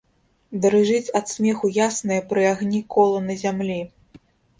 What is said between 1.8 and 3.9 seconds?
яснае пры агні кола на зямлі.